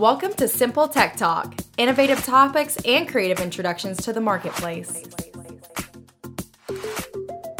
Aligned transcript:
Welcome 0.00 0.32
to 0.36 0.48
Simple 0.48 0.88
Tech 0.88 1.14
Talk, 1.14 1.60
innovative 1.76 2.24
topics 2.24 2.78
and 2.86 3.06
creative 3.06 3.38
introductions 3.38 3.98
to 4.04 4.14
the 4.14 4.20
marketplace. 4.22 5.02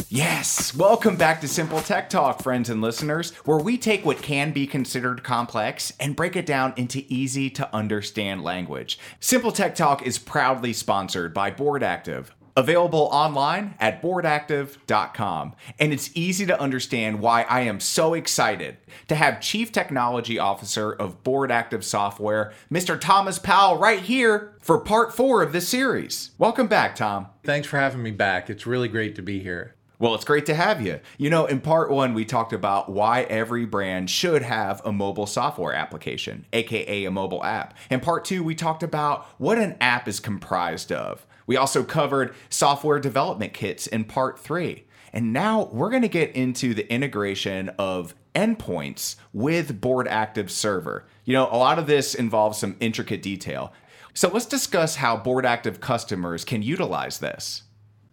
Yes, 0.09 0.75
welcome 0.75 1.17
back 1.17 1.39
to 1.41 1.47
Simple 1.47 1.81
Tech 1.81 2.09
Talk, 2.09 2.41
friends 2.41 2.71
and 2.71 2.81
listeners, 2.81 3.29
where 3.45 3.59
we 3.59 3.77
take 3.77 4.03
what 4.03 4.23
can 4.23 4.53
be 4.53 4.65
considered 4.65 5.23
complex 5.23 5.93
and 5.99 6.15
break 6.15 6.35
it 6.35 6.47
down 6.47 6.73
into 6.77 7.05
easy 7.09 7.51
to 7.51 7.75
understand 7.75 8.43
language. 8.43 8.97
Simple 9.19 9.51
Tech 9.51 9.75
Talk 9.75 10.01
is 10.01 10.17
proudly 10.17 10.73
sponsored 10.73 11.35
by 11.35 11.51
Board 11.51 11.83
Active. 11.83 12.33
Available 12.55 13.09
online 13.11 13.75
at 13.79 14.01
boardactive.com. 14.01 15.55
And 15.79 15.93
it's 15.93 16.11
easy 16.15 16.45
to 16.45 16.59
understand 16.59 17.19
why 17.19 17.43
I 17.43 17.61
am 17.61 17.79
so 17.79 18.13
excited 18.13 18.77
to 19.07 19.15
have 19.15 19.41
Chief 19.41 19.71
Technology 19.71 20.37
Officer 20.37 20.91
of 20.91 21.23
Board 21.23 21.51
Active 21.51 21.85
Software, 21.85 22.53
Mr. 22.71 22.99
Thomas 22.99 23.39
Powell, 23.39 23.77
right 23.77 24.01
here 24.01 24.53
for 24.61 24.79
part 24.79 25.15
four 25.15 25.41
of 25.41 25.53
this 25.53 25.67
series. 25.67 26.31
Welcome 26.37 26.67
back, 26.67 26.95
Tom. 26.95 27.27
Thanks 27.43 27.67
for 27.67 27.77
having 27.77 28.03
me 28.03 28.11
back. 28.11 28.49
It's 28.49 28.65
really 28.67 28.87
great 28.87 29.15
to 29.15 29.21
be 29.21 29.39
here. 29.39 29.75
Well, 30.01 30.15
it's 30.15 30.25
great 30.25 30.47
to 30.47 30.55
have 30.55 30.81
you. 30.81 30.99
You 31.19 31.29
know, 31.29 31.45
in 31.45 31.61
part 31.61 31.91
one, 31.91 32.15
we 32.15 32.25
talked 32.25 32.53
about 32.53 32.91
why 32.91 33.21
every 33.21 33.65
brand 33.65 34.09
should 34.09 34.41
have 34.41 34.81
a 34.83 34.91
mobile 34.91 35.27
software 35.27 35.75
application, 35.75 36.47
aka 36.53 37.05
a 37.05 37.11
mobile 37.11 37.43
app. 37.43 37.77
In 37.91 37.99
part 37.99 38.25
two, 38.25 38.43
we 38.43 38.55
talked 38.55 38.81
about 38.81 39.27
what 39.37 39.59
an 39.59 39.77
app 39.79 40.07
is 40.07 40.19
comprised 40.19 40.91
of. 40.91 41.27
We 41.47 41.57
also 41.57 41.83
covered 41.83 42.33
software 42.49 42.99
development 42.99 43.53
kits 43.53 43.87
in 43.87 44.05
part 44.05 44.39
three. 44.39 44.85
And 45.13 45.33
now 45.33 45.69
we're 45.71 45.89
going 45.89 46.03
to 46.03 46.07
get 46.07 46.35
into 46.35 46.73
the 46.73 46.91
integration 46.91 47.69
of 47.77 48.15
endpoints 48.33 49.17
with 49.33 49.81
Board 49.81 50.07
Active 50.07 50.49
Server. 50.49 51.05
You 51.25 51.33
know, 51.33 51.49
a 51.51 51.57
lot 51.57 51.79
of 51.79 51.87
this 51.87 52.15
involves 52.15 52.57
some 52.57 52.77
intricate 52.79 53.21
detail. 53.21 53.73
So 54.13 54.29
let's 54.29 54.45
discuss 54.45 54.95
how 54.97 55.17
Board 55.17 55.45
Active 55.45 55.81
customers 55.81 56.45
can 56.45 56.61
utilize 56.61 57.19
this. 57.19 57.63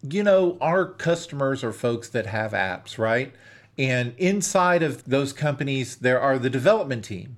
You 0.01 0.23
know, 0.23 0.57
our 0.61 0.85
customers 0.85 1.63
are 1.63 1.73
folks 1.73 2.09
that 2.09 2.25
have 2.25 2.51
apps, 2.51 2.97
right? 2.97 3.33
And 3.77 4.13
inside 4.17 4.83
of 4.83 5.05
those 5.05 5.33
companies, 5.33 5.97
there 5.97 6.19
are 6.19 6.37
the 6.37 6.49
development 6.49 7.05
team. 7.05 7.37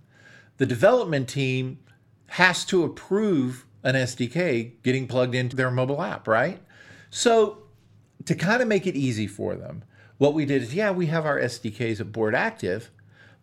The 0.57 0.65
development 0.65 1.29
team 1.29 1.79
has 2.27 2.65
to 2.65 2.83
approve 2.83 3.65
an 3.83 3.95
SDK 3.95 4.73
getting 4.83 5.07
plugged 5.07 5.35
into 5.35 5.55
their 5.55 5.71
mobile 5.71 6.01
app, 6.01 6.27
right? 6.27 6.61
So, 7.09 7.59
to 8.25 8.35
kind 8.35 8.61
of 8.61 8.67
make 8.67 8.85
it 8.85 8.95
easy 8.95 9.27
for 9.27 9.55
them, 9.55 9.83
what 10.17 10.33
we 10.33 10.45
did 10.45 10.61
is, 10.61 10.75
yeah, 10.75 10.91
we 10.91 11.07
have 11.07 11.25
our 11.25 11.39
SDKs 11.39 11.99
at 11.99 12.11
Board 12.11 12.35
Active, 12.35 12.91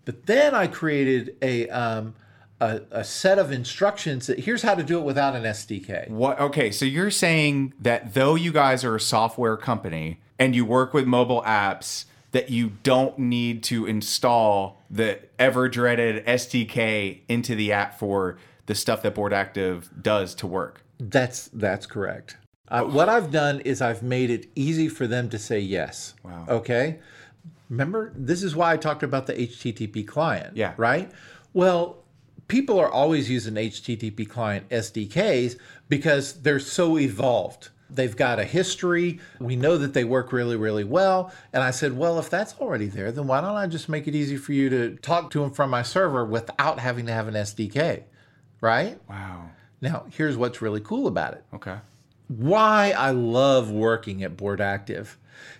but 0.05 0.27
then 0.27 0.55
I 0.55 0.69
created 0.69 1.36
a 1.42 1.69
um, 1.69 2.14
a, 2.61 2.81
a, 2.91 3.05
set 3.05 3.39
of 3.39 3.53
instructions 3.53 4.27
that 4.27 4.41
here's 4.41 4.62
how 4.62 4.75
to 4.75 4.83
do 4.83 4.98
it 4.98 5.03
without 5.03 5.36
an 5.36 5.44
SDK. 5.44 6.09
What? 6.09 6.41
Okay, 6.41 6.70
so 6.70 6.84
you're 6.84 7.11
saying 7.11 7.75
that 7.81 8.14
though 8.14 8.34
you 8.34 8.53
guys 8.53 8.84
are 8.84 8.97
a 8.97 9.00
software 9.00 9.56
company 9.56 10.20
and 10.39 10.55
you 10.56 10.64
work 10.64 10.94
with 10.94 11.06
mobile 11.06 11.42
apps, 11.42 12.05
that 12.33 12.50
you 12.50 12.72
don't 12.83 13.19
need 13.19 13.62
to 13.64 13.86
install 13.86 14.83
the 14.91 15.19
ever 15.39 15.69
dreaded 15.69 16.25
SDK 16.27 17.20
into 17.28 17.55
the 17.55 17.72
app 17.72 17.98
for 17.98 18.39
the 18.69 18.74
stuff 18.74 19.02
that 19.02 19.14
Board 19.14 19.33
Active 19.33 19.91
does 20.00 20.34
to 20.36 20.47
work. 20.47 20.83
That's 21.00 21.48
that's 21.52 21.86
correct. 21.86 22.36
Uh, 22.69 22.84
what 22.84 23.08
I've 23.08 23.33
done 23.33 23.60
is 23.60 23.80
I've 23.80 24.02
made 24.02 24.30
it 24.30 24.50
easy 24.55 24.88
for 24.88 25.06
them 25.06 25.30
to 25.30 25.38
say 25.38 25.58
yes. 25.58 26.14
Wow. 26.22 26.44
Okay. 26.48 26.98
Remember, 27.70 28.12
this 28.14 28.42
is 28.42 28.55
why 28.55 28.72
I 28.72 28.77
talked 28.77 29.02
about 29.02 29.27
the 29.27 29.33
HTTP 29.33 30.06
client. 30.06 30.55
Yeah. 30.55 30.75
Right. 30.77 31.10
Well, 31.55 32.05
people 32.47 32.78
are 32.78 32.91
always 32.91 33.30
using 33.30 33.55
HTTP 33.55 34.28
client 34.28 34.69
SDKs 34.69 35.56
because 35.88 36.34
they're 36.42 36.60
so 36.60 36.98
evolved. 36.98 37.70
They've 37.88 38.14
got 38.14 38.38
a 38.38 38.44
history. 38.44 39.19
We 39.41 39.56
know 39.56 39.78
that 39.78 39.94
they 39.94 40.04
work 40.04 40.31
really, 40.31 40.56
really 40.56 40.84
well. 40.84 41.32
And 41.54 41.62
I 41.62 41.70
said, 41.70 41.97
well, 41.97 42.19
if 42.19 42.28
that's 42.28 42.54
already 42.60 42.87
there, 42.87 43.10
then 43.12 43.26
why 43.26 43.41
don't 43.41 43.56
I 43.56 43.66
just 43.66 43.88
make 43.88 44.06
it 44.06 44.14
easy 44.14 44.37
for 44.37 44.53
you 44.53 44.69
to 44.69 44.97
talk 44.97 45.31
to 45.31 45.41
them 45.41 45.53
from 45.53 45.70
my 45.70 45.82
server 45.82 46.22
without 46.26 46.81
having 46.81 47.06
to 47.06 47.12
have 47.12 47.28
an 47.28 47.34
SDK? 47.34 48.03
Right? 48.60 48.98
Wow. 49.08 49.50
Now, 49.80 50.06
here's 50.10 50.36
what's 50.36 50.60
really 50.60 50.80
cool 50.80 51.06
about 51.06 51.34
it. 51.34 51.44
Okay. 51.54 51.76
Why 52.28 52.92
I 52.96 53.10
love 53.10 53.70
working 53.70 54.22
at 54.22 54.36
Board 54.36 54.60
Active 54.60 55.16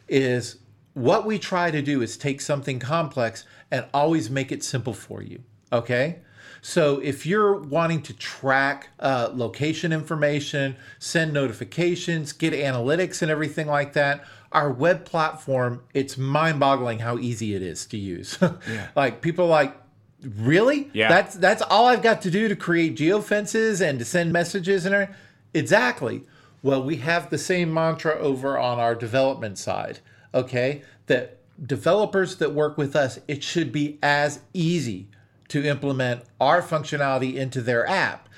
is 0.09 0.59
what 0.95 1.25
we 1.25 1.39
try 1.39 1.71
to 1.71 1.81
do 1.81 2.03
is 2.03 2.17
take 2.17 2.41
something 2.41 2.79
complex 2.79 3.45
and 3.71 3.87
always 3.95 4.29
make 4.29 4.51
it 4.51 4.63
simple 4.63 4.93
for 4.93 5.23
you. 5.23 5.43
Okay? 5.73 6.19
So 6.61 6.99
if 6.99 7.25
you're 7.25 7.55
wanting 7.55 8.03
to 8.03 8.13
track 8.15 8.89
uh, 8.99 9.31
location 9.33 9.93
information, 9.93 10.77
send 10.99 11.33
notifications, 11.33 12.33
get 12.33 12.53
analytics 12.53 13.23
and 13.23 13.31
everything 13.31 13.69
like 13.69 13.93
that, 13.93 14.25
our 14.51 14.73
web 14.73 15.05
platform, 15.05 15.83
it's 15.95 16.17
mind 16.19 16.59
boggling 16.59 16.99
how 17.01 17.19
easy 17.19 17.55
it 17.55 17.63
is 17.63 17.87
to 17.87 17.97
use. 17.97 18.39
yeah. 18.69 18.89
like 18.97 19.21
people 19.21 19.47
like, 19.47 19.77
really? 20.23 20.91
Yeah. 20.93 21.09
That's 21.09 21.37
that's 21.37 21.63
all 21.63 21.87
I've 21.87 22.03
got 22.03 22.23
to 22.23 22.31
do 22.31 22.49
to 22.49 22.57
create 22.57 22.97
geofences 22.97 23.81
and 23.81 23.99
to 23.99 24.05
send 24.05 24.33
messages 24.33 24.85
and 24.85 24.95
everything. 24.95 25.17
Exactly. 25.55 26.23
Well, 26.63 26.83
we 26.83 26.97
have 26.97 27.31
the 27.31 27.39
same 27.39 27.73
mantra 27.73 28.17
over 28.19 28.59
on 28.59 28.79
our 28.79 28.95
development 28.95 29.59
side. 29.59 30.01
Okay, 30.35 30.83
that 31.07 31.39
developers 31.65 32.37
that 32.37 32.53
work 32.53 32.77
with 32.77 32.95
us, 32.95 33.19
it 33.29 33.43
should 33.43 33.73
be 33.73 33.99
as 34.03 34.41
easy 34.53 35.09
to 35.49 35.65
implement 35.65 36.23
our 36.41 36.61
functionality 36.61 37.35
into 37.35 37.63
their 37.63 37.87
app. 37.87 38.29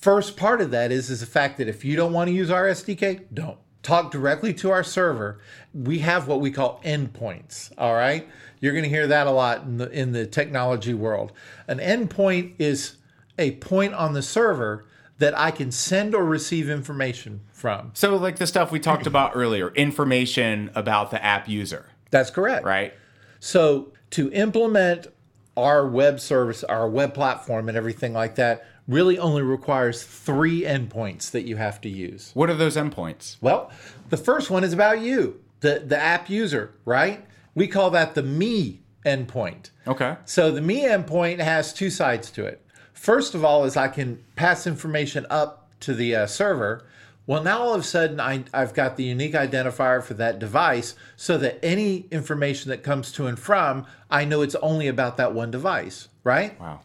First 0.00 0.36
part 0.36 0.60
of 0.60 0.70
that 0.70 0.90
is 0.90 1.10
is 1.10 1.20
the 1.20 1.26
fact 1.26 1.58
that 1.58 1.68
if 1.68 1.84
you 1.84 1.96
don't 1.96 2.12
want 2.12 2.28
to 2.28 2.34
use 2.34 2.50
our 2.50 2.64
SDK, 2.64 3.24
don't 3.34 3.58
talk 3.82 4.10
directly 4.10 4.52
to 4.54 4.70
our 4.70 4.82
server. 4.82 5.40
We 5.72 6.00
have 6.00 6.26
what 6.26 6.40
we 6.40 6.50
call 6.50 6.80
endpoints. 6.84 7.72
All 7.78 7.94
right. 7.94 8.28
You're 8.60 8.72
going 8.72 8.84
to 8.84 8.90
hear 8.90 9.06
that 9.06 9.26
a 9.26 9.30
lot 9.30 9.62
in 9.62 9.78
the 9.78 9.90
in 9.90 10.12
the 10.12 10.26
technology 10.26 10.94
world. 10.94 11.32
An 11.68 11.78
endpoint 11.78 12.54
is 12.58 12.96
a 13.38 13.52
point 13.52 13.94
on 13.94 14.14
the 14.14 14.22
server 14.22 14.86
that 15.18 15.36
I 15.36 15.50
can 15.50 15.72
send 15.72 16.14
or 16.14 16.24
receive 16.24 16.68
information 16.68 17.40
from. 17.52 17.90
So 17.94 18.16
like 18.16 18.36
the 18.36 18.46
stuff 18.46 18.70
we 18.70 18.80
talked 18.80 19.06
about 19.06 19.32
earlier, 19.34 19.70
information 19.70 20.70
about 20.74 21.10
the 21.10 21.22
app 21.24 21.48
user. 21.48 21.86
That's 22.10 22.30
correct. 22.30 22.64
Right? 22.64 22.94
So 23.40 23.92
to 24.10 24.32
implement 24.32 25.08
our 25.56 25.86
web 25.86 26.20
service, 26.20 26.62
our 26.64 26.88
web 26.88 27.14
platform 27.14 27.68
and 27.68 27.76
everything 27.76 28.12
like 28.12 28.36
that 28.36 28.64
really 28.88 29.18
only 29.18 29.42
requires 29.42 30.02
3 30.02 30.62
endpoints 30.62 31.30
that 31.30 31.42
you 31.42 31.56
have 31.56 31.80
to 31.82 31.88
use. 31.88 32.32
What 32.34 32.50
are 32.50 32.54
those 32.54 32.76
endpoints? 32.76 33.36
Well, 33.40 33.70
the 34.08 34.16
first 34.16 34.50
one 34.50 34.64
is 34.64 34.72
about 34.72 35.00
you, 35.00 35.40
the 35.60 35.84
the 35.86 35.98
app 35.98 36.28
user, 36.30 36.74
right? 36.84 37.24
We 37.54 37.68
call 37.68 37.90
that 37.90 38.14
the 38.14 38.22
me 38.22 38.80
endpoint. 39.04 39.70
Okay. 39.86 40.16
So 40.24 40.50
the 40.50 40.60
me 40.60 40.84
endpoint 40.84 41.40
has 41.40 41.72
two 41.72 41.90
sides 41.90 42.30
to 42.32 42.44
it. 42.46 42.64
First 42.92 43.34
of 43.34 43.44
all, 43.44 43.64
is 43.64 43.76
I 43.76 43.88
can 43.88 44.22
pass 44.36 44.66
information 44.66 45.26
up 45.30 45.70
to 45.80 45.94
the 45.94 46.14
uh, 46.14 46.26
server. 46.26 46.84
Well, 47.26 47.42
now 47.42 47.60
all 47.60 47.74
of 47.74 47.82
a 47.82 47.84
sudden 47.84 48.20
I, 48.20 48.44
I've 48.54 48.74
got 48.74 48.96
the 48.96 49.04
unique 49.04 49.34
identifier 49.34 50.02
for 50.02 50.14
that 50.14 50.38
device 50.38 50.94
so 51.16 51.36
that 51.38 51.62
any 51.62 52.06
information 52.10 52.70
that 52.70 52.82
comes 52.82 53.12
to 53.12 53.26
and 53.26 53.38
from, 53.38 53.86
I 54.10 54.24
know 54.24 54.40
it's 54.42 54.54
only 54.56 54.88
about 54.88 55.18
that 55.18 55.34
one 55.34 55.50
device, 55.50 56.08
right? 56.24 56.58
Wow. 56.58 56.80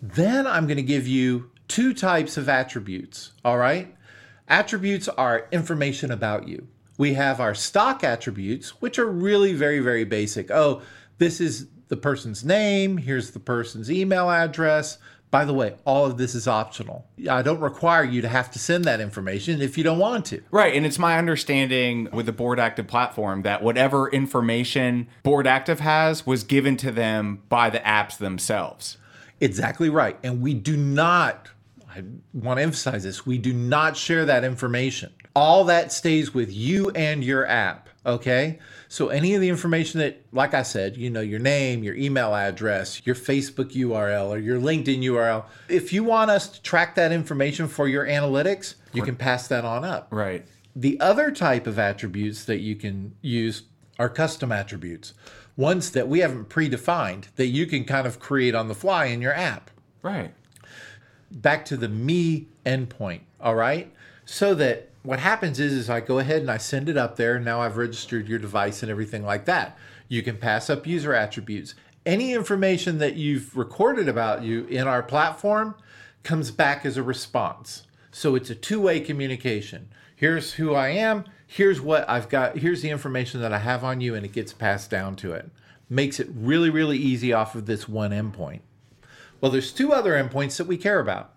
Then 0.00 0.46
I'm 0.46 0.66
going 0.66 0.76
to 0.76 0.82
give 0.82 1.06
you 1.06 1.50
two 1.66 1.92
types 1.92 2.36
of 2.36 2.48
attributes, 2.48 3.32
all 3.44 3.58
right? 3.58 3.94
Attributes 4.46 5.08
are 5.08 5.46
information 5.52 6.10
about 6.10 6.48
you 6.48 6.68
we 6.98 7.14
have 7.14 7.40
our 7.40 7.54
stock 7.54 8.04
attributes, 8.04 8.82
which 8.82 8.98
are 8.98 9.06
really 9.06 9.54
very, 9.54 9.78
very 9.78 10.04
basic. 10.04 10.50
Oh, 10.50 10.82
this 11.16 11.40
is 11.40 11.68
the 11.86 11.96
person's 11.96 12.44
name, 12.44 12.98
here's 12.98 13.30
the 13.30 13.40
person's 13.40 13.90
email 13.90 14.28
address. 14.28 14.98
By 15.30 15.44
the 15.44 15.52
way, 15.52 15.76
all 15.84 16.06
of 16.06 16.16
this 16.16 16.34
is 16.34 16.48
optional. 16.48 17.06
I 17.30 17.42
don't 17.42 17.60
require 17.60 18.02
you 18.02 18.22
to 18.22 18.28
have 18.28 18.50
to 18.52 18.58
send 18.58 18.86
that 18.86 18.98
information 18.98 19.60
if 19.60 19.76
you 19.76 19.84
don't 19.84 19.98
want 19.98 20.24
to. 20.26 20.42
Right. 20.50 20.74
And 20.74 20.86
it's 20.86 20.98
my 20.98 21.18
understanding 21.18 22.08
with 22.12 22.24
the 22.24 22.32
Board 22.32 22.58
Active 22.58 22.86
platform 22.86 23.42
that 23.42 23.62
whatever 23.62 24.08
information 24.08 25.06
Board 25.22 25.46
Active 25.46 25.80
has 25.80 26.26
was 26.26 26.44
given 26.44 26.78
to 26.78 26.90
them 26.90 27.42
by 27.50 27.68
the 27.68 27.80
apps 27.80 28.16
themselves. 28.16 28.96
Exactly 29.40 29.88
right. 29.88 30.18
And 30.22 30.40
we 30.40 30.54
do 30.54 30.76
not, 30.76 31.48
I 31.88 32.02
want 32.32 32.58
to 32.58 32.62
emphasize 32.62 33.04
this, 33.04 33.26
we 33.26 33.38
do 33.38 33.52
not 33.52 33.96
share 33.96 34.24
that 34.24 34.44
information 34.44 35.12
all 35.38 35.62
that 35.64 35.92
stays 35.92 36.34
with 36.34 36.52
you 36.52 36.90
and 36.90 37.22
your 37.22 37.46
app. 37.46 37.88
Okay. 38.04 38.58
So 38.88 39.08
any 39.08 39.34
of 39.36 39.40
the 39.40 39.48
information 39.48 40.00
that, 40.00 40.20
like 40.32 40.52
I 40.52 40.62
said, 40.62 40.96
you 40.96 41.10
know, 41.10 41.20
your 41.20 41.38
name, 41.38 41.84
your 41.84 41.94
email 41.94 42.34
address, 42.34 43.06
your 43.06 43.14
Facebook 43.14 43.72
URL, 43.72 44.30
or 44.30 44.38
your 44.38 44.58
LinkedIn 44.58 45.00
URL, 45.04 45.44
if 45.68 45.92
you 45.92 46.02
want 46.02 46.32
us 46.32 46.48
to 46.48 46.62
track 46.62 46.96
that 46.96 47.12
information 47.12 47.68
for 47.68 47.86
your 47.86 48.04
analytics, 48.04 48.74
you 48.92 49.02
can 49.02 49.14
pass 49.14 49.46
that 49.46 49.64
on 49.64 49.84
up. 49.84 50.08
Right. 50.10 50.44
The 50.74 50.98
other 51.00 51.30
type 51.30 51.68
of 51.68 51.78
attributes 51.78 52.44
that 52.46 52.58
you 52.58 52.74
can 52.74 53.14
use 53.20 53.62
are 53.98 54.08
custom 54.08 54.50
attributes, 54.50 55.14
ones 55.58 55.90
that 55.90 56.08
we 56.08 56.20
haven't 56.20 56.48
predefined 56.48 57.24
that 57.36 57.48
you 57.48 57.66
can 57.66 57.84
kind 57.84 58.06
of 58.06 58.18
create 58.20 58.54
on 58.54 58.68
the 58.68 58.74
fly 58.74 59.06
in 59.06 59.20
your 59.20 59.34
app. 59.34 59.70
Right. 60.00 60.32
back 61.30 61.66
to 61.66 61.76
the 61.76 61.88
me 61.88 62.46
endpoint. 62.64 63.20
All 63.40 63.56
right. 63.56 63.92
So 64.24 64.54
that 64.54 64.88
what 65.02 65.18
happens 65.18 65.58
is, 65.60 65.72
is 65.72 65.90
I 65.90 66.00
go 66.00 66.18
ahead 66.20 66.40
and 66.40 66.50
I 66.50 66.56
send 66.58 66.88
it 66.88 66.96
up 66.96 67.16
there. 67.16 67.38
Now 67.40 67.60
I've 67.60 67.76
registered 67.76 68.28
your 68.28 68.38
device 68.38 68.82
and 68.82 68.90
everything 68.90 69.24
like 69.24 69.44
that. 69.46 69.76
You 70.06 70.22
can 70.22 70.36
pass 70.38 70.70
up 70.70 70.86
user 70.86 71.12
attributes. 71.12 71.74
Any 72.06 72.32
information 72.32 72.98
that 72.98 73.16
you've 73.16 73.56
recorded 73.56 74.08
about 74.08 74.42
you 74.42 74.64
in 74.66 74.86
our 74.86 75.02
platform 75.02 75.74
comes 76.22 76.50
back 76.50 76.86
as 76.86 76.96
a 76.96 77.02
response. 77.02 77.82
So 78.12 78.34
it's 78.36 78.48
a 78.50 78.54
two 78.54 78.80
way 78.80 79.00
communication. 79.00 79.88
Here's 80.14 80.54
who 80.54 80.74
I 80.74 80.90
am. 80.90 81.24
Here's 81.50 81.80
what 81.80 82.08
I've 82.08 82.28
got. 82.28 82.58
Here's 82.58 82.82
the 82.82 82.90
information 82.90 83.40
that 83.40 83.54
I 83.54 83.58
have 83.58 83.82
on 83.82 84.02
you, 84.02 84.14
and 84.14 84.24
it 84.24 84.32
gets 84.32 84.52
passed 84.52 84.90
down 84.90 85.16
to 85.16 85.32
it. 85.32 85.50
Makes 85.88 86.20
it 86.20 86.28
really, 86.34 86.68
really 86.68 86.98
easy 86.98 87.32
off 87.32 87.54
of 87.54 87.64
this 87.64 87.88
one 87.88 88.10
endpoint. 88.10 88.60
Well, 89.40 89.50
there's 89.50 89.72
two 89.72 89.90
other 89.92 90.12
endpoints 90.12 90.58
that 90.58 90.66
we 90.66 90.76
care 90.76 91.00
about 91.00 91.32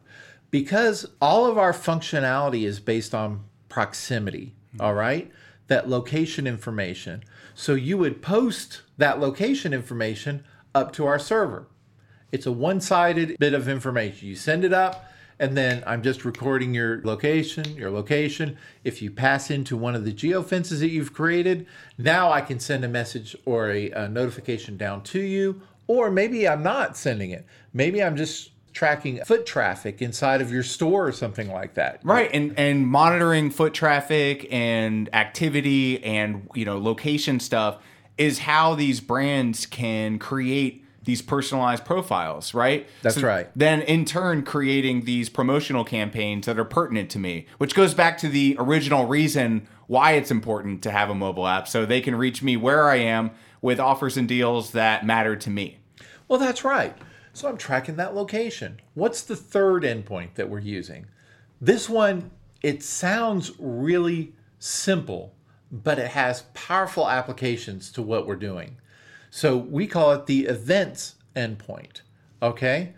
because 0.51 1.05
all 1.21 1.45
of 1.45 1.57
our 1.57 1.71
functionality 1.71 2.63
is 2.63 2.81
based 2.81 3.15
on 3.15 3.45
proximity, 3.69 4.53
hmm. 4.73 4.81
all 4.81 4.93
right? 4.93 5.31
That 5.67 5.87
location 5.87 6.45
information. 6.45 7.23
So 7.55 7.73
you 7.73 7.97
would 7.97 8.21
post 8.21 8.81
that 8.97 9.21
location 9.21 9.73
information 9.73 10.43
up 10.75 10.91
to 10.93 11.05
our 11.05 11.19
server. 11.19 11.67
It's 12.33 12.45
a 12.45 12.51
one 12.51 12.81
sided 12.81 13.37
bit 13.39 13.53
of 13.53 13.69
information. 13.69 14.27
You 14.27 14.35
send 14.35 14.65
it 14.65 14.73
up, 14.73 15.05
and 15.41 15.57
then 15.57 15.83
I'm 15.87 16.03
just 16.03 16.23
recording 16.23 16.71
your 16.75 17.01
location, 17.01 17.75
your 17.75 17.89
location. 17.89 18.59
If 18.83 19.01
you 19.01 19.09
pass 19.09 19.49
into 19.49 19.75
one 19.75 19.95
of 19.95 20.05
the 20.05 20.13
geofences 20.13 20.79
that 20.81 20.89
you've 20.89 21.13
created, 21.13 21.65
now 21.97 22.31
I 22.31 22.41
can 22.41 22.59
send 22.59 22.85
a 22.85 22.87
message 22.87 23.35
or 23.43 23.71
a, 23.71 23.89
a 23.89 24.07
notification 24.07 24.77
down 24.77 25.01
to 25.05 25.19
you. 25.19 25.59
Or 25.87 26.11
maybe 26.11 26.47
I'm 26.47 26.61
not 26.61 26.95
sending 26.95 27.31
it. 27.31 27.43
Maybe 27.73 28.03
I'm 28.03 28.15
just 28.15 28.51
tracking 28.71 29.19
foot 29.25 29.47
traffic 29.47 29.99
inside 29.99 30.41
of 30.41 30.51
your 30.51 30.61
store 30.61 31.07
or 31.07 31.11
something 31.11 31.51
like 31.51 31.73
that. 31.73 32.01
Right, 32.03 32.29
and 32.31 32.57
and 32.57 32.87
monitoring 32.87 33.49
foot 33.49 33.73
traffic 33.73 34.47
and 34.51 35.09
activity 35.11 36.03
and 36.03 36.47
you 36.53 36.65
know 36.65 36.77
location 36.77 37.39
stuff 37.39 37.79
is 38.15 38.39
how 38.39 38.75
these 38.75 39.01
brands 39.01 39.65
can 39.65 40.19
create 40.19 40.85
these 41.03 41.21
personalized 41.21 41.83
profiles, 41.83 42.53
right? 42.53 42.87
That's 43.01 43.21
right. 43.21 43.49
Then 43.55 43.81
in 43.81 44.05
turn 44.05 44.43
creating 44.43 45.05
these 45.05 45.29
promotional 45.29 45.83
campaigns 45.83 46.45
that 46.45 46.59
are 46.59 46.65
pertinent 46.65 47.09
to 47.11 47.19
me, 47.19 47.47
which 47.57 47.73
goes 47.73 47.93
back 47.93 48.17
to 48.19 48.29
the 48.29 48.55
original 48.59 49.05
reason 49.05 49.67
why 49.87 50.13
it's 50.13 50.31
important 50.31 50.83
to 50.83 50.91
have 50.91 51.09
a 51.09 51.15
mobile 51.15 51.47
app 51.47 51.67
so 51.67 51.85
they 51.85 52.01
can 52.01 52.15
reach 52.15 52.43
me 52.43 52.55
where 52.55 52.87
I 52.87 52.97
am 52.97 53.31
with 53.61 53.79
offers 53.79 54.15
and 54.15 54.27
deals 54.27 54.71
that 54.71 55.05
matter 55.05 55.35
to 55.35 55.49
me. 55.49 55.79
Well, 56.27 56.39
that's 56.39 56.63
right. 56.63 56.95
So 57.33 57.47
I'm 57.47 57.57
tracking 57.57 57.95
that 57.95 58.15
location. 58.15 58.79
What's 58.93 59.21
the 59.21 59.35
third 59.35 59.83
endpoint 59.83 60.35
that 60.35 60.49
we're 60.49 60.59
using? 60.59 61.07
This 61.59 61.89
one, 61.89 62.31
it 62.61 62.83
sounds 62.83 63.51
really 63.59 64.33
simple, 64.59 65.33
but 65.71 65.99
it 65.99 66.09
has 66.09 66.43
powerful 66.53 67.09
applications 67.09 67.91
to 67.93 68.01
what 68.01 68.27
we're 68.27 68.35
doing. 68.35 68.77
So 69.31 69.57
we 69.57 69.87
call 69.87 70.11
it 70.11 70.27
the 70.27 70.45
events 70.45 71.15
endpoint. 71.35 72.01
Okay? 72.43 72.93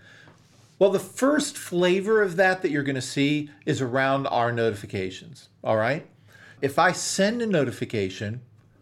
Well, 0.79 0.89
the 0.89 0.99
first 0.99 1.57
flavor 1.57 2.21
of 2.21 2.35
that 2.35 2.61
that 2.61 2.71
you're 2.71 2.83
going 2.83 2.95
to 2.95 3.01
see 3.01 3.49
is 3.65 3.81
around 3.81 4.27
our 4.27 4.51
notifications. 4.51 5.47
All 5.63 5.77
right? 5.77 6.05
If 6.61 6.79
I 6.79 6.91
send 6.91 7.41
a 7.41 7.45
notification, 7.45 8.41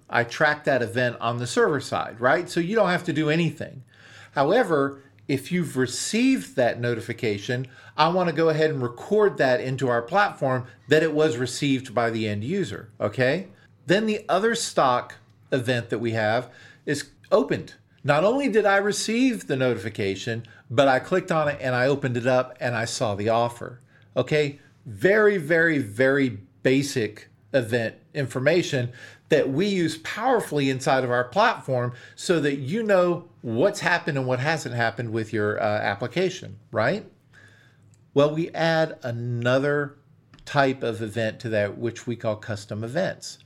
I 0.09 0.23
track 0.23 0.63
that 0.63 0.81
event 0.81 1.17
on 1.19 1.37
the 1.37 1.47
server 1.47 1.81
side, 1.81 2.19
right? 2.19 2.49
So 2.49 2.59
you 2.59 2.75
don't 2.75 2.89
have 2.89 3.03
to 3.05 3.13
do 3.13 3.29
anything. 3.29 3.83
However, 4.31 5.03
if 5.27 5.51
you've 5.51 5.77
received 5.77 6.55
that 6.55 6.79
notification, 6.79 7.67
I 7.97 8.07
want 8.09 8.29
to 8.29 8.35
go 8.35 8.49
ahead 8.49 8.69
and 8.69 8.81
record 8.81 9.37
that 9.37 9.61
into 9.61 9.89
our 9.89 10.01
platform 10.01 10.67
that 10.87 11.03
it 11.03 11.13
was 11.13 11.37
received 11.37 11.93
by 11.93 12.09
the 12.09 12.27
end 12.27 12.43
user. 12.43 12.89
Okay? 12.99 13.47
Then 13.87 14.05
the 14.05 14.25
other 14.29 14.55
stock 14.55 15.15
event 15.51 15.89
that 15.89 15.99
we 15.99 16.11
have 16.11 16.49
is 16.85 17.09
opened. 17.31 17.75
Not 18.03 18.23
only 18.23 18.49
did 18.49 18.65
I 18.65 18.77
receive 18.77 19.47
the 19.47 19.55
notification, 19.55 20.43
but 20.69 20.87
I 20.87 20.99
clicked 20.99 21.31
on 21.31 21.47
it 21.47 21.57
and 21.61 21.75
I 21.75 21.87
opened 21.87 22.17
it 22.17 22.27
up 22.27 22.57
and 22.59 22.75
I 22.75 22.85
saw 22.85 23.15
the 23.15 23.29
offer. 23.29 23.79
Okay? 24.17 24.59
Very, 24.85 25.37
very, 25.37 25.77
very 25.77 26.39
basic 26.63 27.29
event 27.53 27.95
information 28.13 28.91
that 29.29 29.49
we 29.49 29.65
use 29.65 29.97
powerfully 29.99 30.69
inside 30.69 31.03
of 31.03 31.11
our 31.11 31.23
platform 31.23 31.93
so 32.15 32.39
that 32.41 32.57
you 32.57 32.83
know 32.83 33.29
what's 33.41 33.79
happened 33.79 34.17
and 34.17 34.27
what 34.27 34.39
hasn't 34.39 34.75
happened 34.75 35.11
with 35.11 35.31
your 35.31 35.61
uh, 35.61 35.63
application, 35.63 36.57
right? 36.71 37.05
Well, 38.13 38.33
we 38.35 38.49
add 38.49 38.99
another 39.03 39.95
type 40.43 40.83
of 40.83 41.01
event 41.01 41.39
to 41.41 41.49
that, 41.49 41.77
which 41.77 42.05
we 42.05 42.17
call 42.17 42.35
custom 42.35 42.83
events. 42.83 43.37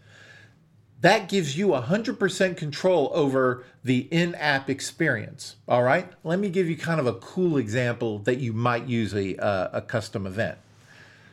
That 1.02 1.30
gives 1.30 1.58
you 1.58 1.68
100% 1.68 2.58
control 2.58 3.12
over 3.14 3.64
the 3.84 4.08
in 4.12 4.34
app 4.36 4.70
experience. 4.70 5.58
All 5.68 5.84
right. 5.84 6.12
Let 6.24 6.40
me 6.40 6.50
give 6.50 6.70
you 6.70 6.78
kind 6.78 7.00
of 7.00 7.06
a 7.08 7.14
cool 7.14 7.58
example 7.58 8.20
that 8.20 8.38
you 8.40 8.54
might 8.54 8.88
use 8.88 9.14
a, 9.14 9.36
uh, 9.38 9.70
a 9.74 9.82
custom 9.82 10.26
event. 10.26 10.58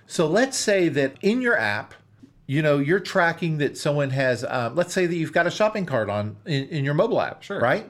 So 0.06 0.26
let's 0.26 0.58
say 0.58 0.88
that 0.90 1.14
in 1.22 1.40
your 1.40 1.56
app, 1.56 1.94
you 2.46 2.60
know, 2.60 2.78
you're 2.78 3.00
tracking 3.00 3.58
that 3.58 3.78
someone 3.78 4.10
has, 4.10 4.44
um, 4.44 4.74
let's 4.74 4.92
say 4.92 5.06
that 5.06 5.14
you've 5.14 5.32
got 5.32 5.46
a 5.46 5.50
shopping 5.50 5.86
cart 5.86 6.10
on 6.10 6.36
in, 6.44 6.68
in 6.68 6.84
your 6.84 6.94
mobile 6.94 7.20
app, 7.20 7.42
Sure. 7.42 7.60
right? 7.60 7.88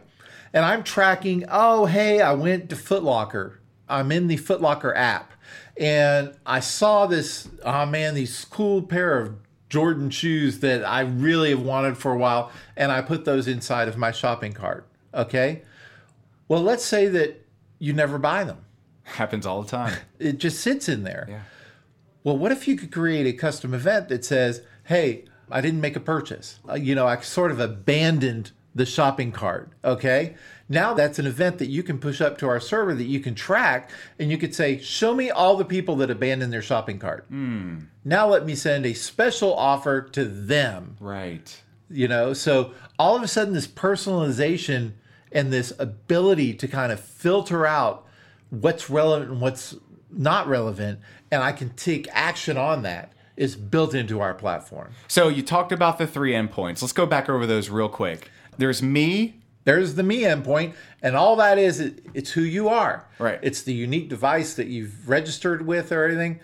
And 0.53 0.65
I'm 0.65 0.85
tracking, 0.85 1.45
oh, 1.51 1.87
hey, 1.87 2.21
I 2.21 2.35
went 2.35 2.69
to 2.71 2.77
Foot 2.77 3.03
Locker. 3.03 3.59
I'm 3.89 4.13
in 4.13 4.29
the 4.29 4.37
Foot 4.37 4.61
Locker 4.61 4.95
app. 4.95 5.33
And 5.77 6.35
I 6.45 6.61
saw 6.61 7.07
this, 7.07 7.49
oh 7.65 7.87
man, 7.87 8.15
these 8.15 8.45
cool 8.45 8.83
pair 8.83 9.19
of 9.19 9.35
Jordan 9.73 10.11
shoes 10.11 10.59
that 10.59 10.85
I 10.85 11.01
really 11.01 11.49
have 11.49 11.63
wanted 11.63 11.97
for 11.97 12.13
a 12.13 12.19
while. 12.19 12.53
And 12.77 12.93
I 12.93 13.01
put 13.01 13.25
those 13.25 13.49
inside 13.49 13.89
of 13.89 13.97
my 13.97 14.13
shopping 14.13 14.53
cart. 14.53 14.87
Okay. 15.15 15.63
Well, 16.47 16.61
let's 16.61 16.85
say 16.85 17.09
that 17.09 17.43
you 17.79 17.95
never 17.95 18.19
buy 18.19 18.45
them, 18.45 18.67
Happens 19.05 19.47
all 19.47 19.63
the 19.63 19.71
time. 19.71 19.97
it 20.19 20.37
just 20.37 20.61
sits 20.61 20.91
in 20.91 21.05
there. 21.05 21.27
Yeah. 21.27 21.41
Well, 22.23 22.37
what 22.37 22.53
if 22.53 22.69
you 22.69 22.77
could 22.77 22.93
create 22.93 23.27
a 23.27 23.33
custom 23.33 23.73
event 23.73 24.11
that 24.11 24.27
says, 24.27 24.61
hey, 24.85 25.25
I 25.51 25.63
didn't 25.63 25.81
make 25.81 25.97
a 25.97 26.01
purchase? 26.01 26.61
Uh, 26.69 26.75
you 26.75 26.95
know, 26.95 27.07
I 27.07 27.19
sort 27.21 27.51
of 27.51 27.59
abandoned 27.59 28.53
the 28.75 28.85
shopping 28.85 29.33
cart. 29.33 29.71
Okay. 29.83 30.35
Now 30.73 30.95
that's 30.95 31.19
an 31.19 31.27
event 31.27 31.59
that 31.59 31.69
you 31.69 31.83
can 31.83 31.99
push 31.99 32.21
up 32.21 32.39
to 32.39 32.49
our 32.49 32.61
server 32.61 32.95
that 32.95 33.05
you 33.05 33.21
can 33.21 33.35
track 33.35 33.91
and 34.19 34.31
you 34.31 34.39
could 34.39 34.55
say, 34.55 34.79
show 34.81 35.15
me 35.15 35.31
all 35.31 35.57
the 35.57 35.65
people 35.65 35.97
that 35.97 36.11
abandoned 36.11 36.53
their 36.53 36.63
shopping 36.63 36.99
cart. 36.99 37.27
Hmm. 37.29 37.79
Now 38.05 38.27
let 38.29 38.47
me 38.47 38.55
send 38.55 38.87
a 38.87 38.95
special 38.95 39.55
offer 39.55 40.01
to 40.01 40.25
them 40.25 40.97
Right. 41.01 41.63
you 41.91 42.09
know 42.09 42.33
so 42.33 42.73
all 42.99 43.15
of 43.17 43.23
a 43.23 43.29
sudden 43.29 43.53
this 43.55 43.67
personalization 43.67 44.93
and 45.31 45.53
this 45.53 45.73
ability 45.79 46.55
to 46.55 46.69
kind 46.69 46.93
of 46.93 47.01
filter 47.01 47.67
out 47.67 48.07
what's 48.51 48.89
relevant 48.91 49.31
and 49.31 49.41
what's 49.41 49.75
not 50.11 50.47
relevant 50.47 51.01
and 51.31 51.43
i 51.43 51.53
can 51.53 51.71
take 51.71 52.07
action 52.13 52.57
on 52.57 52.83
that 52.83 53.13
is 53.37 53.57
built 53.57 53.95
into 53.95 54.21
our 54.21 54.35
platform 54.35 54.93
So 55.09 55.29
you 55.29 55.43
talked 55.43 55.73
about 55.73 55.97
the 55.99 56.07
three 56.07 56.33
endpoints. 56.33 56.83
Let's 56.83 56.93
go 56.93 57.07
back 57.07 57.29
over 57.31 57.47
those 57.47 57.71
real 57.71 57.89
quick. 57.89 58.31
There's 58.59 58.83
me. 58.83 59.41
There's 59.65 59.95
the 59.95 60.03
me 60.03 60.23
endpoint 60.23 60.75
and 61.03 61.15
all 61.17 61.37
that 61.37 61.59
is 61.59 61.81
it- 61.81 62.05
it's 62.15 62.31
who 62.33 62.43
you 62.43 62.69
are. 62.69 63.07
Right. 63.19 63.39
it's 63.43 63.63
the 63.63 63.73
unique 63.75 64.09
device 64.09 64.55
that 64.55 64.67
you've 64.67 65.09
registered 65.09 65.67
with 65.67 65.93
or 65.93 66.05
anything. 66.07 66.41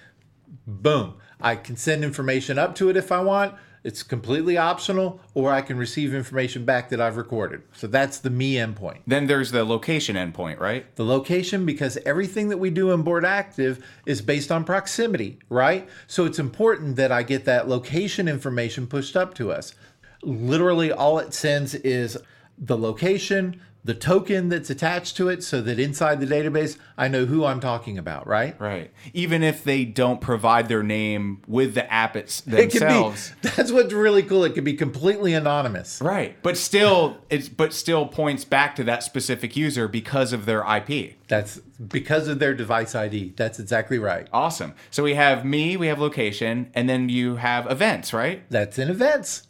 Boom. 0.66 1.14
I 1.40 1.56
can 1.56 1.76
send 1.76 2.04
information 2.04 2.58
up 2.58 2.74
to 2.76 2.88
it 2.90 2.96
if 2.96 3.10
i 3.12 3.20
want. 3.20 3.54
It's 3.84 4.02
completely 4.02 4.58
optional 4.58 5.20
or 5.34 5.52
i 5.52 5.62
can 5.62 5.78
receive 5.78 6.12
information 6.12 6.64
back 6.64 6.88
that 6.90 7.00
i've 7.00 7.16
recorded. 7.16 7.62
So 7.72 7.86
that's 7.86 8.18
the 8.18 8.28
me 8.30 8.54
endpoint. 8.54 8.98
Then 9.06 9.26
there's 9.28 9.50
the 9.52 9.64
location 9.64 10.16
endpoint, 10.16 10.58
right? 10.58 10.84
the 10.96 11.04
location 11.04 11.64
because 11.64 11.96
everything 12.04 12.48
that 12.48 12.58
we 12.58 12.70
do 12.70 12.90
in 12.90 13.02
board 13.02 13.24
active 13.24 13.84
is 14.04 14.20
based 14.20 14.50
on 14.52 14.64
proximity 14.64 15.38
right? 15.48 15.88
So 16.06 16.24
it's 16.24 16.38
important 16.40 16.96
that 16.96 17.12
i 17.12 17.22
get 17.22 17.44
that 17.46 17.68
location 17.68 18.28
information 18.28 18.86
pushed 18.86 19.16
up 19.16 19.32
to 19.34 19.52
us. 19.52 19.74
Literally 20.22 20.90
all 20.92 21.18
it 21.20 21.32
sends 21.32 21.74
is 21.76 22.18
the 22.60 22.76
location 22.76 23.60
the 23.84 23.94
token 23.94 24.48
that's 24.48 24.68
attached 24.68 25.16
to 25.16 25.28
it 25.28 25.42
so 25.42 25.62
that 25.62 25.78
inside 25.78 26.20
the 26.20 26.26
database 26.26 26.76
i 26.98 27.06
know 27.06 27.24
who 27.24 27.44
i'm 27.44 27.60
talking 27.60 27.96
about 27.96 28.26
right 28.26 28.60
Right. 28.60 28.90
Even 29.14 29.42
if 29.44 29.62
they 29.62 29.84
don't 29.84 30.20
provide 30.20 30.68
their 30.68 30.82
name 30.82 31.42
with 31.46 31.74
the 31.74 31.90
app 31.90 32.16
it's 32.16 32.42
it 32.46 32.72
be 32.72 33.48
that's 33.48 33.70
what's 33.70 33.92
really 33.92 34.24
cool 34.24 34.42
it 34.44 34.54
could 34.54 34.64
be 34.64 34.74
completely 34.74 35.32
anonymous 35.32 36.00
Right. 36.02 36.36
But 36.42 36.56
still 36.56 37.18
it's 37.30 37.48
but 37.48 37.72
still 37.72 38.06
points 38.06 38.44
back 38.44 38.74
to 38.76 38.84
that 38.84 39.04
specific 39.04 39.56
user 39.56 39.86
because 39.86 40.32
of 40.32 40.44
their 40.44 40.62
IP. 40.76 41.14
that's 41.28 41.58
because 41.98 42.26
of 42.26 42.40
their 42.40 42.54
device 42.54 42.94
id 42.96 43.34
that's 43.36 43.60
exactly 43.60 43.98
right 44.00 44.26
Awesome. 44.32 44.74
So 44.90 45.04
we 45.04 45.14
have 45.14 45.44
me, 45.44 45.76
we 45.76 45.86
have 45.86 46.00
location, 46.00 46.70
and 46.74 46.88
then 46.90 47.08
you 47.08 47.36
have 47.36 47.70
events, 47.70 48.12
right? 48.12 48.42
That's 48.50 48.76
in 48.78 48.90
events. 48.90 49.44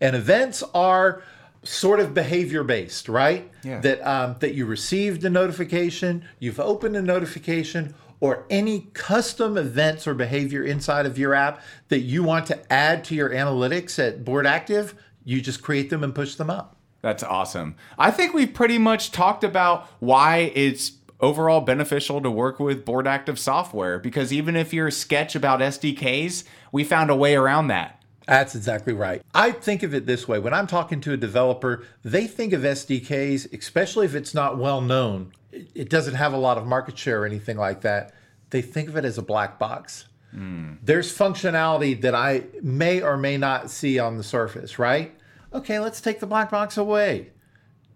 And 0.00 0.14
events 0.16 0.62
are 0.72 1.22
sort 1.62 2.00
of 2.00 2.14
behavior 2.14 2.64
based, 2.64 3.08
right? 3.08 3.50
Yeah. 3.62 3.80
That 3.80 4.02
um, 4.02 4.36
that 4.40 4.54
you 4.54 4.66
received 4.66 5.24
a 5.24 5.30
notification, 5.30 6.24
you've 6.38 6.60
opened 6.60 6.96
a 6.96 7.02
notification, 7.02 7.94
or 8.20 8.44
any 8.50 8.88
custom 8.94 9.56
events 9.56 10.06
or 10.06 10.14
behavior 10.14 10.62
inside 10.62 11.06
of 11.06 11.18
your 11.18 11.34
app 11.34 11.60
that 11.88 12.00
you 12.00 12.22
want 12.22 12.46
to 12.46 12.72
add 12.72 13.02
to 13.04 13.14
your 13.14 13.30
analytics 13.30 13.98
at 13.98 14.24
Board 14.24 14.46
Active, 14.46 14.94
you 15.24 15.40
just 15.40 15.60
create 15.60 15.90
them 15.90 16.04
and 16.04 16.14
push 16.14 16.36
them 16.36 16.48
up. 16.48 16.76
That's 17.00 17.24
awesome. 17.24 17.74
I 17.98 18.12
think 18.12 18.32
we've 18.32 18.54
pretty 18.54 18.78
much 18.78 19.10
talked 19.10 19.42
about 19.42 19.88
why 19.98 20.52
it's 20.54 20.92
overall 21.20 21.60
beneficial 21.60 22.20
to 22.20 22.30
work 22.30 22.60
with 22.60 22.84
board 22.84 23.06
active 23.06 23.38
software 23.38 23.98
because 23.98 24.32
even 24.32 24.56
if 24.56 24.72
you're 24.72 24.90
sketch 24.90 25.34
about 25.34 25.60
SDKs, 25.60 26.44
we 26.70 26.84
found 26.84 27.10
a 27.10 27.16
way 27.16 27.34
around 27.34 27.68
that. 27.68 28.01
That's 28.26 28.54
exactly 28.54 28.92
right. 28.92 29.22
I 29.34 29.50
think 29.52 29.82
of 29.82 29.94
it 29.94 30.06
this 30.06 30.28
way 30.28 30.38
when 30.38 30.54
I'm 30.54 30.66
talking 30.66 31.00
to 31.02 31.12
a 31.12 31.16
developer, 31.16 31.84
they 32.04 32.26
think 32.26 32.52
of 32.52 32.62
SDKs, 32.62 33.52
especially 33.56 34.06
if 34.06 34.14
it's 34.14 34.34
not 34.34 34.58
well 34.58 34.80
known, 34.80 35.32
it 35.52 35.88
doesn't 35.90 36.14
have 36.14 36.32
a 36.32 36.38
lot 36.38 36.58
of 36.58 36.66
market 36.66 36.96
share 36.96 37.22
or 37.22 37.26
anything 37.26 37.56
like 37.56 37.82
that. 37.82 38.12
They 38.50 38.62
think 38.62 38.88
of 38.88 38.96
it 38.96 39.04
as 39.04 39.18
a 39.18 39.22
black 39.22 39.58
box. 39.58 40.06
Mm. 40.34 40.78
There's 40.82 41.16
functionality 41.16 42.00
that 42.02 42.14
I 42.14 42.44
may 42.62 43.02
or 43.02 43.16
may 43.16 43.36
not 43.36 43.70
see 43.70 43.98
on 43.98 44.16
the 44.16 44.22
surface, 44.22 44.78
right? 44.78 45.14
Okay, 45.52 45.78
let's 45.78 46.00
take 46.00 46.20
the 46.20 46.26
black 46.26 46.50
box 46.50 46.76
away. 46.76 47.30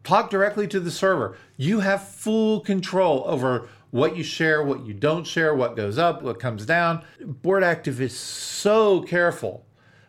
Talk 0.04 0.30
directly 0.30 0.68
to 0.68 0.78
the 0.78 0.90
server. 0.90 1.36
You 1.56 1.80
have 1.80 2.06
full 2.06 2.60
control 2.60 3.24
over 3.26 3.68
what 3.90 4.16
you 4.16 4.22
share, 4.22 4.62
what 4.62 4.86
you 4.86 4.92
don't 4.92 5.26
share, 5.26 5.54
what 5.54 5.76
goes 5.76 5.98
up, 5.98 6.22
what 6.22 6.38
comes 6.38 6.66
down. 6.66 7.02
Board 7.20 7.64
Active 7.64 8.00
is 8.00 8.16
so 8.16 9.02
careful 9.02 9.65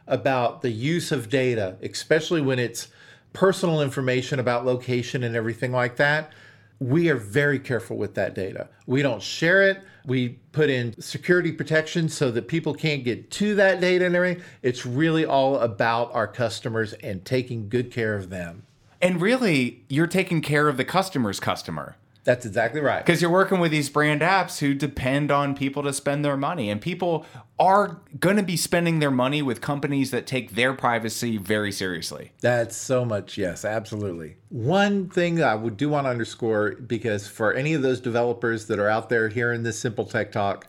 about 0.08 0.62
the 0.62 0.72
use 0.72 1.12
of 1.12 1.30
data, 1.30 1.78
especially 1.82 2.42
when 2.42 2.60
it's 2.60 2.88
personal 3.34 3.82
information 3.82 4.40
about 4.40 4.66
location 4.66 5.24
and 5.24 5.36
everything 5.36 5.72
like 5.72 5.98
that. 5.98 6.32
We 6.80 7.10
are 7.10 7.16
very 7.16 7.60
careful 7.60 7.98
with 7.98 8.16
that 8.16 8.36
data. 8.36 8.70
We 8.86 9.02
don't 9.02 9.22
share 9.22 9.70
it. 9.70 9.82
We 10.06 10.40
put 10.52 10.70
in 10.70 11.00
security 11.02 11.52
protection 11.52 12.08
so 12.08 12.32
that 12.32 12.48
people 12.48 12.74
can't 12.74 13.04
get 13.04 13.30
to 13.32 13.56
that 13.56 13.82
data 13.82 14.06
and 14.06 14.16
everything. 14.16 14.44
It's 14.62 14.86
really 14.86 15.26
all 15.26 15.58
about 15.58 16.14
our 16.14 16.28
customers 16.28 16.94
and 16.94 17.26
taking 17.26 17.68
good 17.68 17.92
care 17.92 18.16
of 18.16 18.30
them. 18.30 18.64
And 19.02 19.22
really, 19.22 19.84
you're 19.90 20.08
taking 20.08 20.42
care 20.42 20.68
of 20.68 20.78
the 20.78 20.86
customer's 20.86 21.40
customer. 21.40 21.96
That's 22.27 22.46
exactly 22.46 22.81
right. 22.81 23.05
Because 23.05 23.22
you're 23.22 23.31
working 23.31 23.62
with 23.62 23.72
these 23.72 23.89
brand 23.89 24.19
apps 24.19 24.60
who 24.60 24.74
depend 24.74 25.31
on 25.31 25.55
people 25.55 25.81
to 25.84 25.93
spend 25.93 26.25
their 26.25 26.36
money. 26.36 26.69
And 26.69 26.81
people 26.81 27.25
are 27.57 28.01
going 28.19 28.36
to 28.36 28.43
be 28.43 28.57
spending 28.57 29.00
their 29.00 29.10
money 29.10 29.41
with 29.41 29.62
companies 29.62 30.12
that 30.12 30.27
take 30.27 30.53
their 30.53 30.74
privacy 30.74 31.38
very 31.38 31.72
seriously. 31.72 32.34
That's 32.41 32.75
so 32.75 33.05
much, 33.05 33.38
yes, 33.38 33.63
absolutely. 33.63 34.36
One 34.50 35.07
thing 35.07 35.41
I 35.41 35.55
would 35.55 35.77
do 35.77 35.88
want 35.88 36.05
to 36.05 36.10
underscore 36.10 36.72
because 36.72 37.29
for 37.29 37.53
any 37.53 37.74
of 37.74 37.81
those 37.81 38.01
developers 38.01 38.65
that 38.65 38.77
are 38.77 38.89
out 38.89 39.07
there 39.07 39.29
hearing 39.29 39.63
this 39.63 39.79
Simple 39.79 40.03
Tech 40.03 40.34
Talk, 40.34 40.67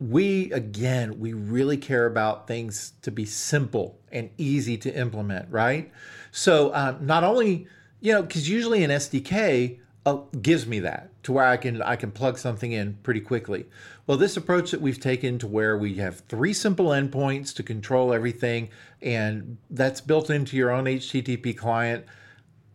we, 0.00 0.50
again, 0.52 1.20
we 1.20 1.34
really 1.34 1.76
care 1.76 2.06
about 2.06 2.46
things 2.46 2.94
to 3.02 3.10
be 3.10 3.26
simple 3.26 4.00
and 4.10 4.30
easy 4.38 4.78
to 4.78 4.98
implement, 4.98 5.50
right? 5.50 5.92
So 6.32 6.74
um, 6.74 7.04
not 7.04 7.24
only, 7.24 7.66
you 8.00 8.14
know, 8.14 8.22
because 8.22 8.48
usually 8.48 8.82
an 8.84 8.90
SDK, 8.90 9.80
uh, 10.06 10.18
gives 10.40 10.66
me 10.66 10.80
that 10.80 11.10
to 11.24 11.32
where 11.32 11.44
I 11.44 11.56
can 11.56 11.80
I 11.82 11.96
can 11.96 12.10
plug 12.10 12.38
something 12.38 12.72
in 12.72 12.98
pretty 13.02 13.20
quickly. 13.20 13.66
Well, 14.06 14.18
this 14.18 14.36
approach 14.36 14.70
that 14.70 14.80
we've 14.80 15.00
taken 15.00 15.38
to 15.38 15.46
where 15.46 15.78
we 15.78 15.94
have 15.94 16.20
three 16.20 16.52
simple 16.52 16.86
endpoints 16.86 17.54
to 17.54 17.62
control 17.62 18.12
everything, 18.12 18.68
and 19.00 19.56
that's 19.70 20.00
built 20.00 20.28
into 20.28 20.56
your 20.56 20.70
own 20.70 20.84
HTTP 20.84 21.56
client. 21.56 22.04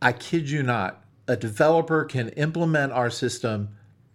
I 0.01 0.13
kid 0.13 0.50
you 0.50 0.63
not, 0.63 1.03
a 1.27 1.36
developer 1.36 2.05
can 2.05 2.29
implement 2.29 2.93
our 2.93 3.09
system 3.09 3.69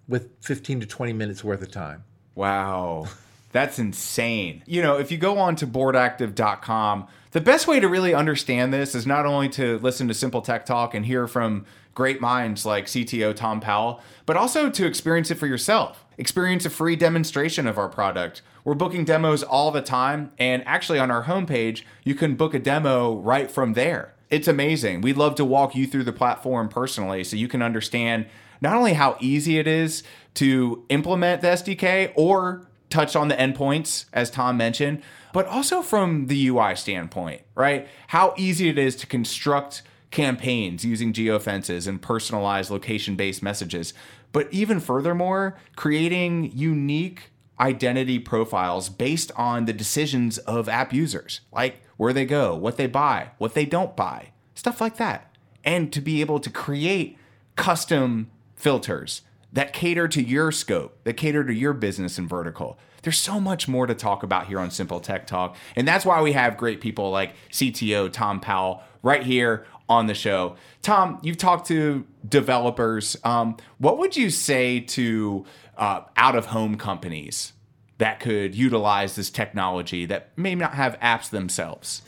with 0.08 0.30
15 0.40 0.80
to 0.80 0.86
20 0.86 1.12
minutes 1.12 1.44
worth 1.44 1.62
of 1.62 1.70
time. 1.70 2.04
Wow. 2.34 3.06
That's 3.52 3.78
insane. 3.78 4.64
You 4.66 4.82
know, 4.82 4.98
if 4.98 5.12
you 5.12 5.16
go 5.16 5.38
on 5.38 5.54
to 5.56 5.66
boardactive.com, 5.66 7.06
the 7.30 7.40
best 7.40 7.68
way 7.68 7.78
to 7.78 7.88
really 7.88 8.12
understand 8.12 8.74
this 8.74 8.96
is 8.96 9.06
not 9.06 9.26
only 9.26 9.48
to 9.50 9.78
listen 9.78 10.08
to 10.08 10.14
Simple 10.14 10.42
Tech 10.42 10.66
Talk 10.66 10.92
and 10.92 11.06
hear 11.06 11.28
from 11.28 11.64
great 11.94 12.20
minds 12.20 12.66
like 12.66 12.86
CTO 12.86 13.34
Tom 13.34 13.60
Powell, 13.60 14.00
but 14.26 14.36
also 14.36 14.68
to 14.68 14.86
experience 14.86 15.30
it 15.30 15.38
for 15.38 15.46
yourself. 15.46 16.04
Experience 16.18 16.64
a 16.64 16.70
free 16.70 16.96
demonstration 16.96 17.66
of 17.66 17.78
our 17.78 17.88
product. 17.88 18.42
We're 18.64 18.74
booking 18.74 19.04
demos 19.04 19.42
all 19.42 19.70
the 19.70 19.82
time, 19.82 20.32
and 20.38 20.66
actually, 20.66 20.98
on 20.98 21.10
our 21.10 21.24
homepage, 21.24 21.82
you 22.02 22.14
can 22.14 22.34
book 22.34 22.54
a 22.54 22.58
demo 22.58 23.16
right 23.16 23.50
from 23.50 23.74
there. 23.74 24.14
It's 24.30 24.48
amazing. 24.48 25.00
We'd 25.00 25.16
love 25.16 25.34
to 25.36 25.44
walk 25.44 25.74
you 25.74 25.86
through 25.86 26.04
the 26.04 26.12
platform 26.12 26.68
personally 26.68 27.24
so 27.24 27.36
you 27.36 27.48
can 27.48 27.62
understand 27.62 28.26
not 28.60 28.74
only 28.74 28.94
how 28.94 29.16
easy 29.20 29.58
it 29.58 29.66
is 29.66 30.02
to 30.34 30.84
implement 30.88 31.42
the 31.42 31.48
SDK 31.48 32.12
or 32.16 32.66
touch 32.88 33.14
on 33.14 33.28
the 33.28 33.34
endpoints, 33.34 34.06
as 34.12 34.30
Tom 34.30 34.56
mentioned, 34.56 35.02
but 35.32 35.46
also 35.46 35.82
from 35.82 36.28
the 36.28 36.48
UI 36.48 36.74
standpoint, 36.74 37.42
right? 37.54 37.88
How 38.08 38.34
easy 38.36 38.68
it 38.68 38.78
is 38.78 38.96
to 38.96 39.06
construct 39.06 39.82
campaigns 40.14 40.84
using 40.84 41.12
geofences 41.12 41.86
and 41.86 42.00
personalized 42.00 42.70
location 42.70 43.16
based 43.16 43.42
messages. 43.42 43.92
But 44.32 44.48
even 44.50 44.80
furthermore, 44.80 45.58
creating 45.76 46.52
unique 46.54 47.30
identity 47.60 48.18
profiles 48.18 48.88
based 48.88 49.30
on 49.36 49.66
the 49.66 49.72
decisions 49.72 50.38
of 50.38 50.68
app 50.68 50.92
users, 50.92 51.40
like 51.52 51.82
where 51.96 52.12
they 52.12 52.24
go, 52.24 52.54
what 52.56 52.76
they 52.76 52.86
buy, 52.86 53.30
what 53.38 53.54
they 53.54 53.66
don't 53.66 53.94
buy, 53.94 54.30
stuff 54.54 54.80
like 54.80 54.96
that. 54.96 55.30
And 55.64 55.92
to 55.92 56.00
be 56.00 56.20
able 56.20 56.40
to 56.40 56.50
create 56.50 57.18
custom 57.56 58.30
filters 58.54 59.22
that 59.52 59.72
cater 59.72 60.08
to 60.08 60.22
your 60.22 60.50
scope, 60.50 60.98
that 61.04 61.16
cater 61.16 61.44
to 61.44 61.54
your 61.54 61.72
business 61.72 62.18
and 62.18 62.28
vertical. 62.28 62.78
There's 63.02 63.18
so 63.18 63.38
much 63.38 63.68
more 63.68 63.86
to 63.86 63.94
talk 63.94 64.22
about 64.22 64.46
here 64.46 64.58
on 64.58 64.70
Simple 64.70 64.98
Tech 64.98 65.26
Talk. 65.26 65.56
And 65.76 65.86
that's 65.86 66.04
why 66.04 66.22
we 66.22 66.32
have 66.32 66.56
great 66.56 66.80
people 66.80 67.10
like 67.10 67.34
CTO 67.52 68.10
Tom 68.10 68.40
Powell 68.40 68.82
right 69.02 69.22
here 69.22 69.66
on 69.88 70.06
the 70.06 70.14
show. 70.14 70.56
Tom, 70.82 71.18
you've 71.22 71.36
talked 71.36 71.68
to 71.68 72.06
developers. 72.28 73.16
Um, 73.24 73.56
what 73.78 73.98
would 73.98 74.16
you 74.16 74.30
say 74.30 74.80
to 74.80 75.44
uh, 75.76 76.02
out 76.16 76.36
of 76.36 76.46
home 76.46 76.76
companies 76.76 77.52
that 77.98 78.20
could 78.20 78.54
utilize 78.54 79.14
this 79.16 79.30
technology 79.30 80.06
that 80.06 80.36
may 80.36 80.54
not 80.54 80.74
have 80.74 80.98
apps 81.00 81.30
themselves? 81.30 82.02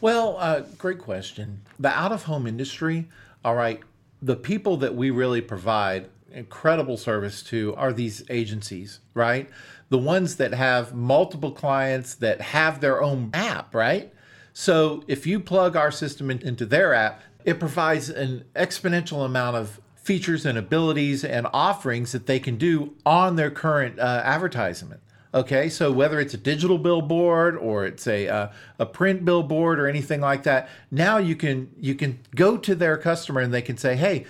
Well, 0.00 0.36
uh, 0.38 0.60
great 0.78 0.98
question. 0.98 1.62
The 1.78 1.88
out 1.88 2.12
of 2.12 2.24
home 2.24 2.46
industry, 2.46 3.08
all 3.44 3.54
right, 3.54 3.80
the 4.22 4.36
people 4.36 4.78
that 4.78 4.94
we 4.94 5.10
really 5.10 5.40
provide 5.40 6.08
incredible 6.32 6.96
service 6.96 7.42
to 7.42 7.74
are 7.76 7.92
these 7.92 8.22
agencies, 8.30 9.00
right? 9.14 9.48
The 9.88 9.98
ones 9.98 10.36
that 10.36 10.54
have 10.54 10.94
multiple 10.94 11.52
clients 11.52 12.14
that 12.16 12.40
have 12.40 12.80
their 12.80 13.02
own 13.02 13.30
app, 13.34 13.74
right? 13.74 14.12
So 14.60 15.02
if 15.06 15.26
you 15.26 15.40
plug 15.40 15.74
our 15.74 15.90
system 15.90 16.30
in, 16.30 16.42
into 16.42 16.66
their 16.66 16.92
app, 16.92 17.22
it 17.46 17.58
provides 17.58 18.10
an 18.10 18.44
exponential 18.54 19.24
amount 19.24 19.56
of 19.56 19.80
features 19.96 20.44
and 20.44 20.58
abilities 20.58 21.24
and 21.24 21.46
offerings 21.54 22.12
that 22.12 22.26
they 22.26 22.38
can 22.38 22.56
do 22.56 22.92
on 23.06 23.36
their 23.36 23.50
current 23.50 23.98
uh, 23.98 24.20
advertisement. 24.22 25.00
Okay, 25.32 25.70
so 25.70 25.90
whether 25.90 26.20
it's 26.20 26.34
a 26.34 26.36
digital 26.36 26.76
billboard 26.76 27.56
or 27.56 27.86
it's 27.86 28.06
a 28.06 28.28
uh, 28.28 28.48
a 28.78 28.84
print 28.84 29.24
billboard 29.24 29.80
or 29.80 29.86
anything 29.86 30.20
like 30.20 30.42
that, 30.42 30.68
now 30.90 31.16
you 31.16 31.36
can 31.36 31.70
you 31.80 31.94
can 31.94 32.18
go 32.36 32.58
to 32.58 32.74
their 32.74 32.98
customer 32.98 33.40
and 33.40 33.54
they 33.54 33.62
can 33.62 33.78
say, 33.78 33.96
"Hey, 33.96 34.26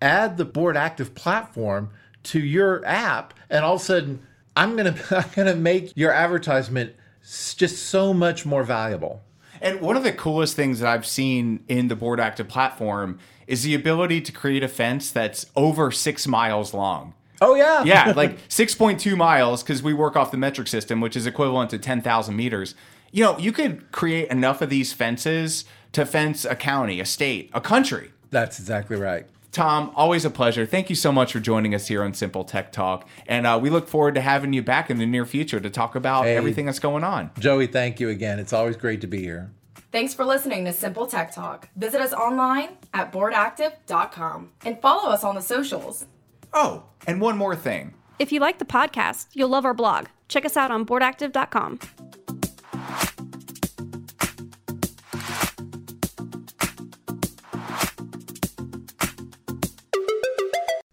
add 0.00 0.36
the 0.36 0.44
Board 0.44 0.76
Active 0.76 1.12
platform 1.16 1.90
to 2.22 2.38
your 2.38 2.86
app, 2.86 3.34
and 3.50 3.64
all 3.64 3.74
of 3.74 3.80
a 3.80 3.84
sudden, 3.84 4.22
I'm 4.54 4.76
gonna 4.76 4.94
I'm 5.10 5.30
gonna 5.34 5.56
make 5.56 5.92
your 5.96 6.12
advertisement 6.12 6.94
just 7.22 7.78
so 7.86 8.14
much 8.14 8.46
more 8.46 8.62
valuable. 8.62 9.22
And 9.62 9.80
one 9.80 9.96
of 9.96 10.02
the 10.02 10.12
coolest 10.12 10.56
things 10.56 10.80
that 10.80 10.88
I've 10.88 11.06
seen 11.06 11.62
in 11.68 11.86
the 11.86 11.94
Board 11.94 12.18
Active 12.18 12.48
platform 12.48 13.20
is 13.46 13.62
the 13.62 13.74
ability 13.74 14.20
to 14.22 14.32
create 14.32 14.64
a 14.64 14.68
fence 14.68 15.12
that's 15.12 15.46
over 15.54 15.92
six 15.92 16.26
miles 16.26 16.74
long. 16.74 17.14
Oh 17.40 17.54
yeah, 17.54 17.84
yeah, 17.84 18.12
like 18.16 18.38
six 18.48 18.74
point 18.74 19.00
two 19.00 19.16
miles 19.16 19.62
because 19.62 19.82
we 19.82 19.94
work 19.94 20.16
off 20.16 20.32
the 20.32 20.36
metric 20.36 20.66
system, 20.66 21.00
which 21.00 21.16
is 21.16 21.26
equivalent 21.26 21.70
to 21.70 21.78
ten 21.78 22.02
thousand 22.02 22.36
meters. 22.36 22.74
You 23.12 23.24
know, 23.24 23.38
you 23.38 23.52
could 23.52 23.90
create 23.92 24.28
enough 24.30 24.62
of 24.62 24.70
these 24.70 24.92
fences 24.92 25.64
to 25.92 26.04
fence 26.06 26.44
a 26.44 26.56
county, 26.56 26.98
a 26.98 27.04
state, 27.04 27.50
a 27.52 27.60
country. 27.60 28.10
That's 28.30 28.58
exactly 28.58 28.96
right. 28.96 29.26
Tom, 29.52 29.92
always 29.94 30.24
a 30.24 30.30
pleasure. 30.30 30.64
Thank 30.64 30.88
you 30.88 30.96
so 30.96 31.12
much 31.12 31.32
for 31.32 31.40
joining 31.40 31.74
us 31.74 31.86
here 31.86 32.02
on 32.02 32.14
Simple 32.14 32.42
Tech 32.42 32.72
Talk. 32.72 33.06
And 33.26 33.46
uh, 33.46 33.58
we 33.60 33.68
look 33.68 33.86
forward 33.86 34.14
to 34.14 34.22
having 34.22 34.54
you 34.54 34.62
back 34.62 34.90
in 34.90 34.98
the 34.98 35.04
near 35.04 35.26
future 35.26 35.60
to 35.60 35.68
talk 35.68 35.94
about 35.94 36.24
hey, 36.24 36.36
everything 36.36 36.64
that's 36.64 36.78
going 36.78 37.04
on. 37.04 37.30
Joey, 37.38 37.66
thank 37.66 38.00
you 38.00 38.08
again. 38.08 38.38
It's 38.38 38.54
always 38.54 38.76
great 38.76 39.02
to 39.02 39.06
be 39.06 39.20
here. 39.20 39.52
Thanks 39.92 40.14
for 40.14 40.24
listening 40.24 40.64
to 40.64 40.72
Simple 40.72 41.06
Tech 41.06 41.34
Talk. 41.34 41.68
Visit 41.76 42.00
us 42.00 42.14
online 42.14 42.70
at 42.94 43.12
boardactive.com 43.12 44.50
and 44.64 44.80
follow 44.80 45.10
us 45.10 45.22
on 45.22 45.34
the 45.34 45.42
socials. 45.42 46.06
Oh, 46.54 46.84
and 47.06 47.20
one 47.20 47.36
more 47.36 47.54
thing. 47.54 47.92
If 48.18 48.32
you 48.32 48.40
like 48.40 48.58
the 48.58 48.64
podcast, 48.64 49.26
you'll 49.34 49.50
love 49.50 49.66
our 49.66 49.74
blog. 49.74 50.06
Check 50.28 50.46
us 50.46 50.56
out 50.56 50.70
on 50.70 50.86
boardactive.com. 50.86 51.78